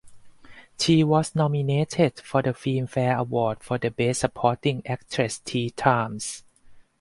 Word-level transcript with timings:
She 0.79 1.03
was 1.03 1.35
nominated 1.35 2.21
for 2.21 2.41
the 2.41 2.55
Filmfare 2.55 3.15
Award 3.19 3.59
for 3.63 3.77
Best 3.77 4.21
Supporting 4.21 4.81
Actress 4.87 5.37
three 5.37 5.69
times. 5.69 6.41